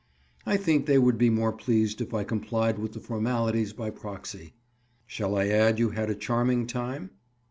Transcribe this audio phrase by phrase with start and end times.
[0.47, 4.55] "I think they would be more pleased if I complied with the formalities by proxy."
[5.05, 7.11] "Shall I add you had a charming time?"